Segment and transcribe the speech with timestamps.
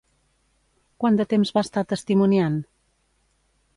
[1.03, 2.57] Quant de temps va estar testimoniant?